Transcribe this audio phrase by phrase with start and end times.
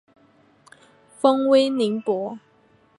[1.19, 2.39] 封威宁伯。